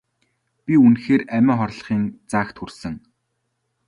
Би 0.65 0.73
үнэхээр 0.85 1.21
амиа 1.35 1.55
хорлохын 1.59 2.03
заагт 2.31 2.55
хүрсэн. 2.59 2.95